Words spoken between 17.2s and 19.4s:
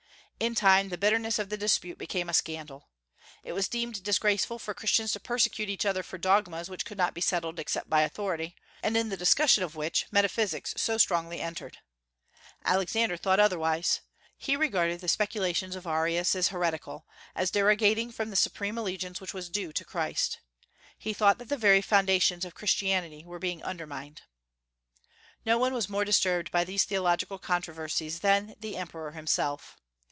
as derogating from the supreme allegiance which